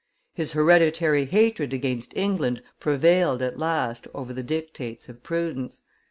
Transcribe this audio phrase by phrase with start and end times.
[0.33, 5.83] His hereditary hatred against England prevailed at last over the dictates of prudence.